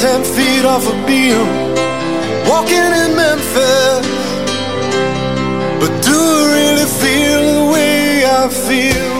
[0.00, 1.46] Ten feet off a Beale.
[2.48, 4.06] Walking in Memphis,
[5.78, 9.12] but do I really feel the way I feel?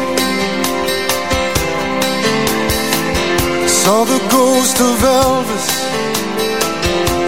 [3.68, 5.68] Saw the ghost of Elvis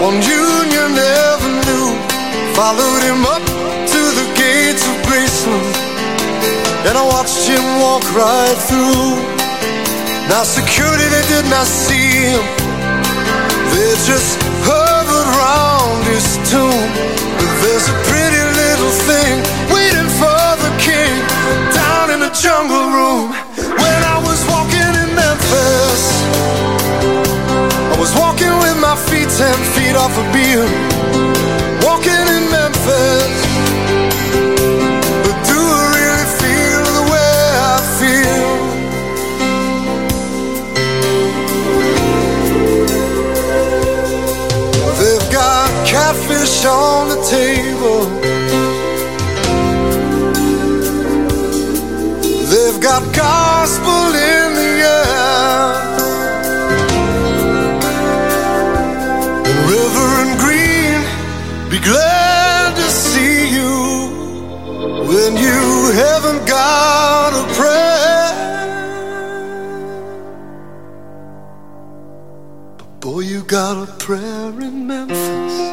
[0.01, 0.91] on Union
[1.29, 1.93] Avenue.
[2.57, 3.45] Followed him up
[3.93, 5.75] to the gates of Graceland,
[6.87, 9.13] and I watched him walk right through.
[10.27, 12.43] Now security they did not see him,
[14.01, 16.89] just hovered round his tomb.
[17.37, 19.33] But there's a pretty little thing
[19.69, 21.13] waiting for the king
[21.77, 23.29] down in the jungle room.
[23.55, 26.01] When I was walking in Memphis,
[27.93, 30.92] I was walking with my feet ten feet off a Beale.
[46.65, 48.05] On the table.
[52.51, 55.73] They've got gospel in the air.
[59.49, 60.99] And Reverend Green,
[61.69, 63.73] be glad to see you
[65.07, 68.31] when you haven't got a prayer.
[72.77, 75.72] But boy, you got a prayer in Memphis.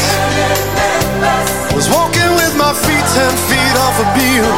[1.21, 4.53] Was walking with my feet ten feet off a Beale.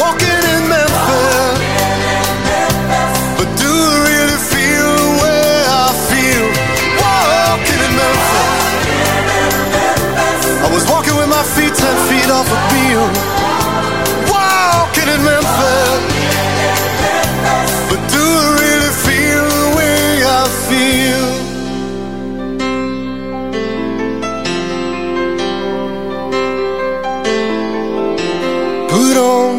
[0.00, 1.60] Walking in Memphis.
[3.36, 5.52] But do I really feel the way
[5.84, 6.46] I feel?
[7.04, 8.56] Walking in Memphis.
[10.64, 13.10] I was walking with my feet ten feet off a Beale.
[14.32, 15.79] Walking in Memphis.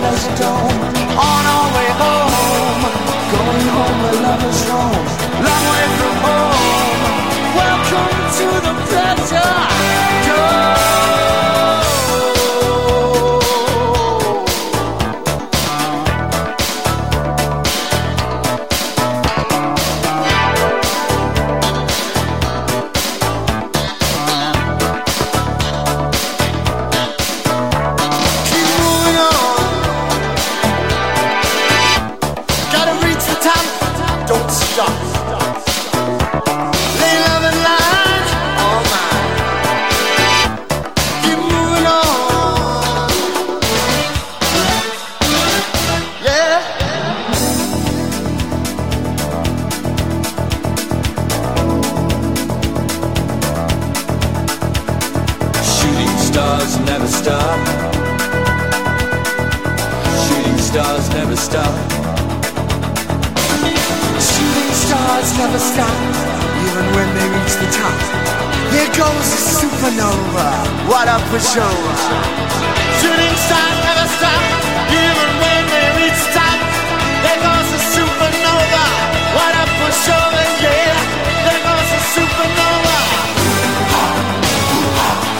[0.00, 0.80] loveless dome
[1.18, 2.82] On our way home.
[3.32, 5.04] Going home where lovers roam
[5.46, 7.00] Long way from home.
[7.62, 9.77] Welcome to the pleasure.
[65.08, 65.98] Stars never stop,
[66.68, 67.96] even when they reach the top.
[68.76, 70.48] Here goes a supernova,
[70.84, 71.94] what a pushover.
[73.00, 74.44] Shooting stars never stop,
[74.92, 76.60] even when they reach the top.
[77.24, 78.84] There goes a supernova,
[79.32, 80.92] what a pushover, yeah.
[81.40, 82.98] There goes a supernova.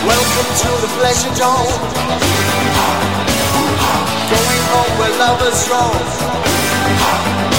[0.01, 1.77] Welcome to the pleasure dome.
[4.33, 7.58] Going home where lovers roam.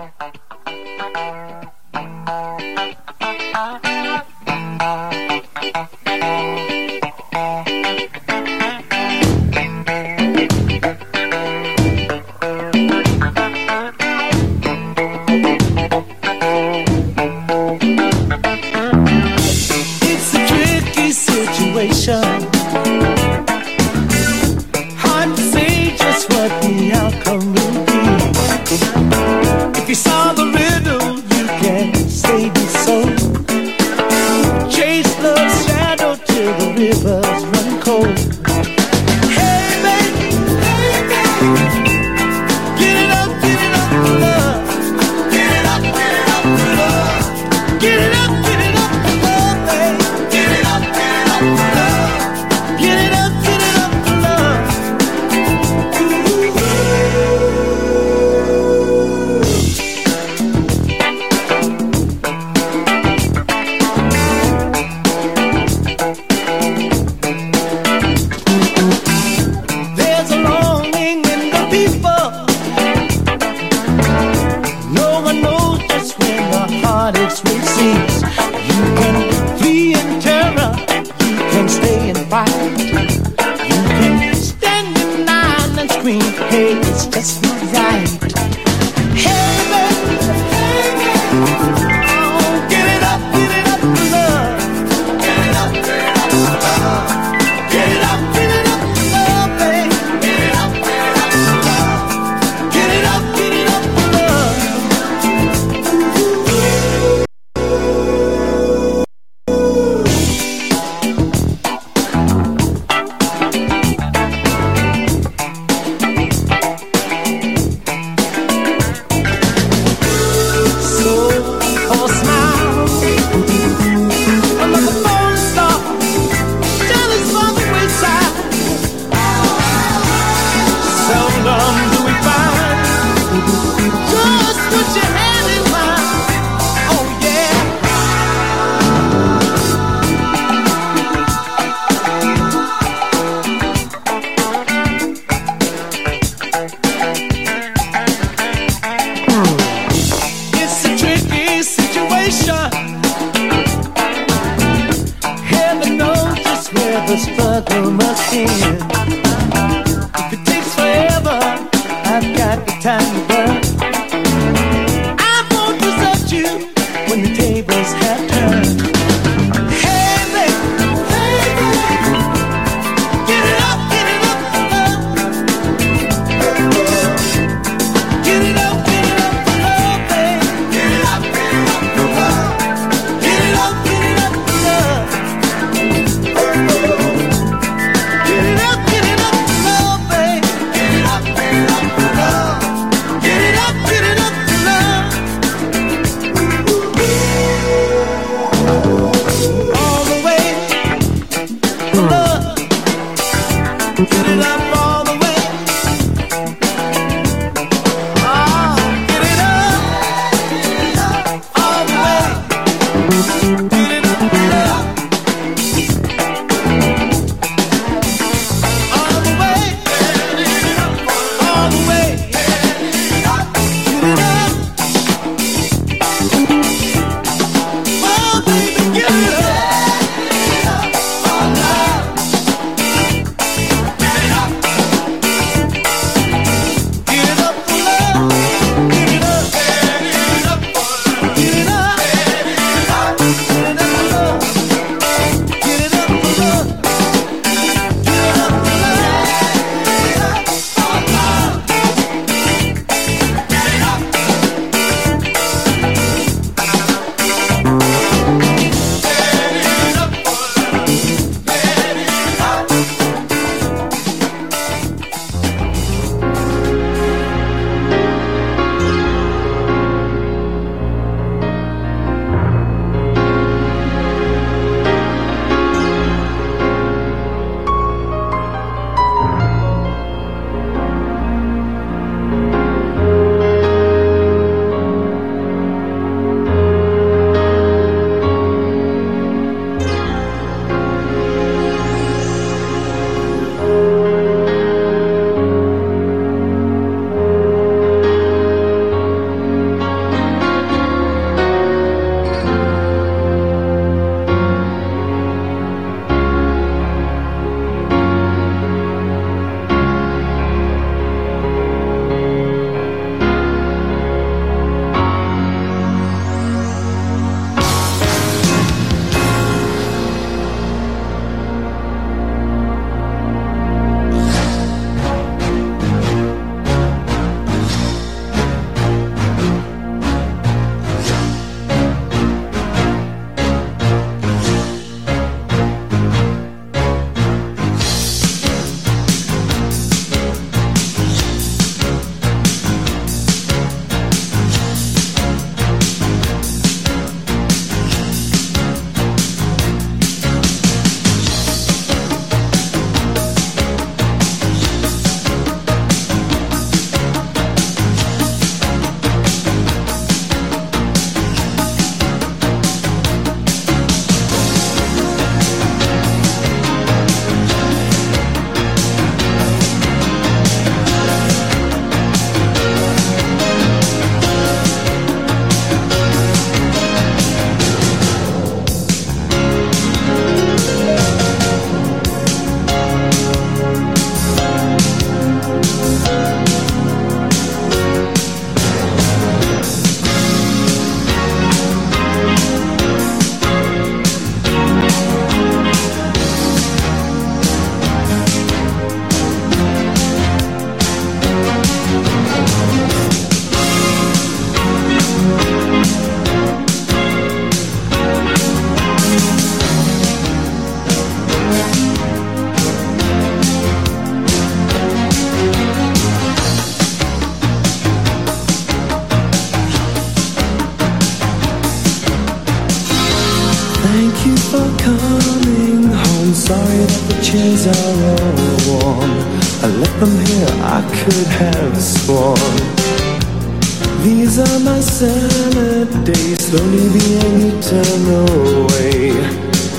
[436.51, 439.11] Slowly the end turn away.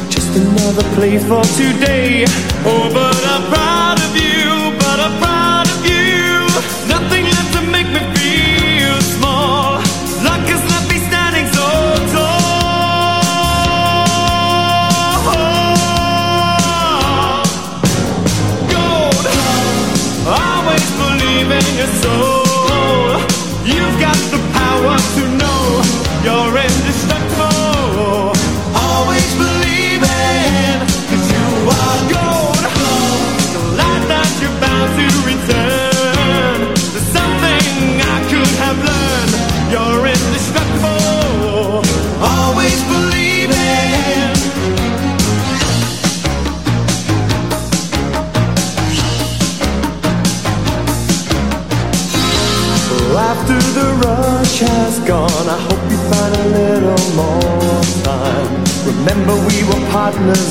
[0.09, 2.25] Just another play for today.
[2.65, 3.12] Over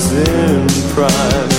[0.02, 1.50] partners in crime.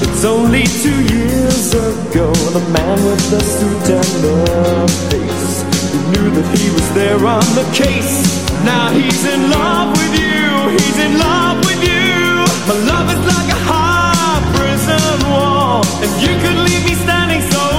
[0.00, 5.62] It's only two years ago, the man with the suit and the face.
[5.92, 8.44] Who knew that he was there on the case?
[8.64, 12.44] Now he's in love with you, he's in love with you.
[12.68, 17.77] My love is like a high prison wall, and you could leave me standing so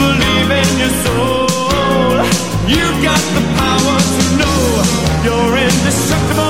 [0.00, 1.46] believe in your soul.
[2.72, 4.60] You got the power to know
[5.24, 6.49] you're indestructible.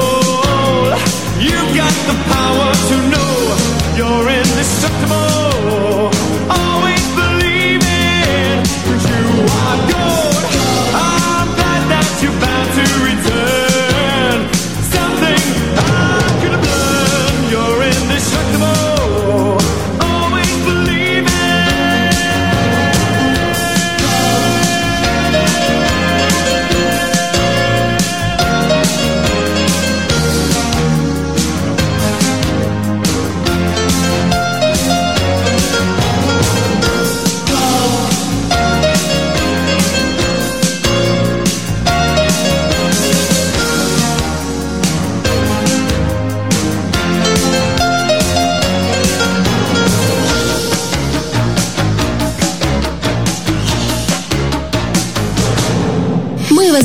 [4.83, 5.20] indestructible.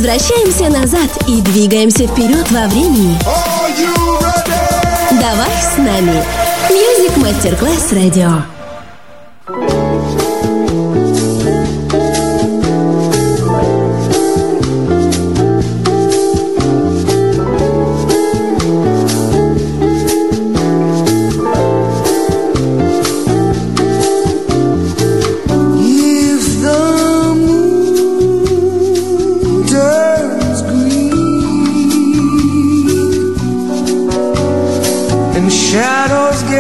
[0.06, 3.18] Возвращаемся назад и двигаемся вперед во времени.
[5.10, 6.22] Давай с нами.
[6.70, 8.42] Music Masterclass Radio.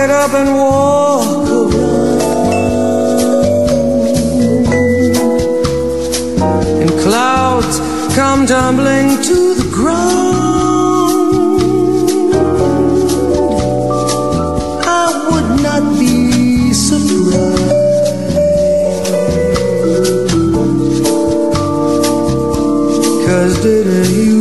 [0.06, 2.20] Get up and walk around
[6.80, 7.80] and clouds
[8.14, 11.34] come tumbling to the ground,
[14.84, 17.74] I would not be surprised.
[23.62, 24.35] Didn't you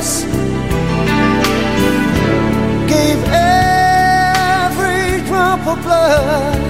[0.00, 0.24] promise
[2.88, 6.69] gave every drop of blood,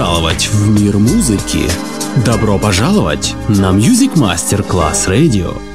[0.00, 1.70] Пожаловать в мир музыки.
[2.24, 5.69] Добро пожаловать на Music Master Class Radio.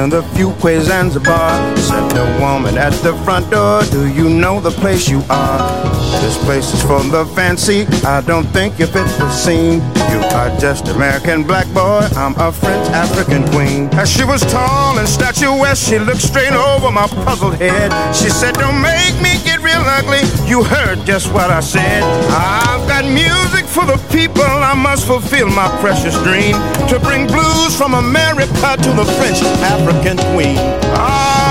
[0.00, 1.76] Paris near the Fuquay Zanzibar.
[1.76, 5.89] Said the woman at the front door, Do you know the place you are?
[6.30, 7.86] This place is for the fancy.
[8.06, 9.82] I don't think you fit the scene.
[10.14, 12.06] You are just American black boy.
[12.14, 13.88] I'm a French African queen.
[13.94, 17.90] As she was tall and statuesque, she looked straight over my puzzled head.
[18.14, 20.22] She said, Don't make me get real ugly.
[20.48, 22.04] You heard just what I said.
[22.30, 24.46] I've got music for the people.
[24.46, 26.54] I must fulfill my precious dream
[26.86, 30.58] to bring blues from America to the French African queen.
[30.94, 31.49] Ah,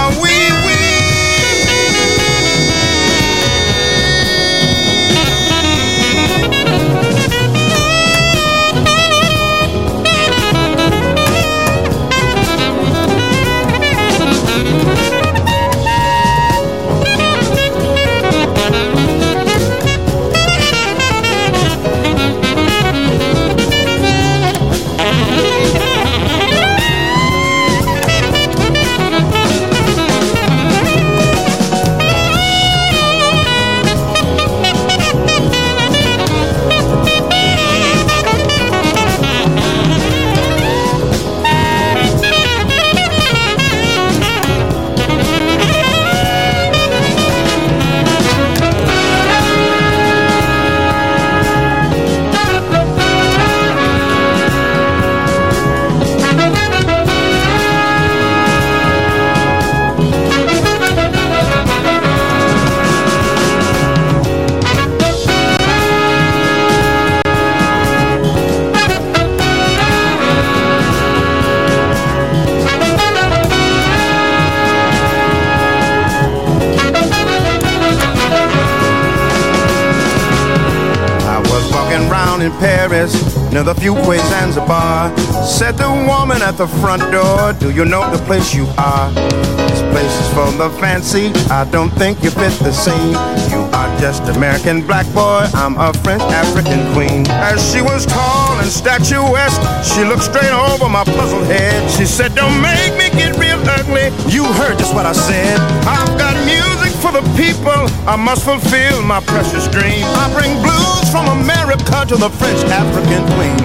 [87.70, 89.12] Do you know the place you are?
[89.14, 91.30] This place is for the fancy.
[91.54, 93.14] I don't think you fit the scene.
[93.54, 95.46] You are just American black boy.
[95.54, 97.28] I'm a French African queen.
[97.30, 101.92] As she was tall and statuesque, she looked straight over my puzzled head.
[101.92, 104.10] She said, Don't make me get real ugly.
[104.34, 105.60] You heard just what I said.
[105.86, 107.86] I've got music for the people.
[108.10, 110.10] I must fulfill my precious dream.
[110.18, 113.60] I bring blues from America to the French African queen.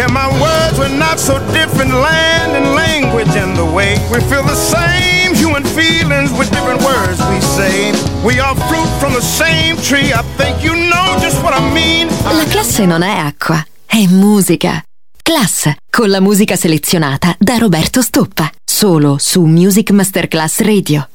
[0.00, 4.42] And my words were not so different, land and language and the way we feel
[4.42, 7.92] the same human feelings with different words we say.
[8.24, 10.12] We are fruit from the same tree.
[10.12, 12.08] I think you know just what I mean.
[12.24, 14.82] La classe non è acqua, è musica.
[15.22, 21.08] Class, con la musica selezionata da Roberto Stoppa, solo su Music Masterclass Radio.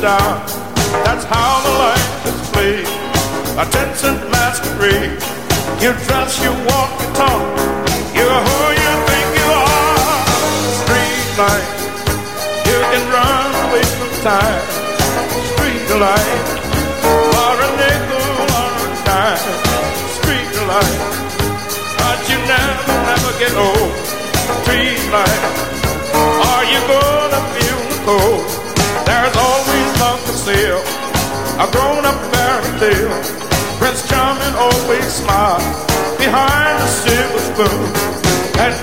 [0.00, 0.40] Superstar.
[1.04, 2.86] That's how the life is played.
[3.58, 5.20] A cent masquerade.
[5.80, 7.42] You dress, you walk, you talk.
[8.16, 10.24] You're who you think you are.
[10.80, 11.68] Street light,
[12.68, 14.64] you can run away from time.
[15.52, 16.59] Street light,
[30.50, 30.82] sale.
[31.62, 33.14] A grown-up fairy tale
[33.78, 35.64] Prince Charming always smiles
[36.18, 37.86] behind the silver spoon.
[38.64, 38.74] And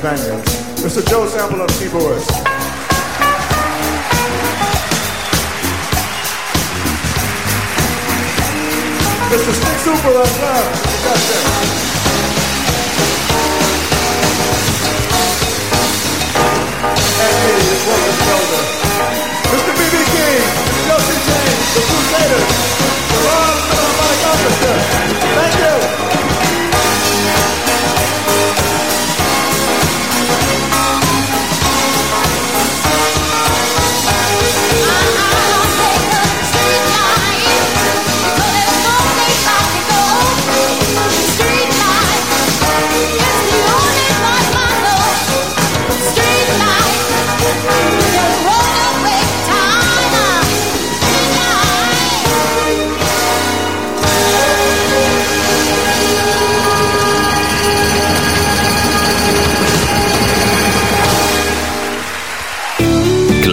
[0.00, 0.44] Pennsylvania.
[0.78, 1.02] Mr.
[1.08, 2.26] Joe Sample on keyboards.
[9.28, 9.52] Mr.
[9.58, 10.78] Stix Hooper on drums.
[17.18, 17.54] And me,
[17.86, 18.64] Wilton Felder.
[19.50, 19.72] Mr.
[19.78, 19.96] B.B.
[20.14, 20.42] King,
[20.86, 22.48] Chelsea James, the Crusaders,
[23.10, 23.56] the Ron,
[23.98, 24.74] my orchestra.
[25.34, 26.57] Thank you.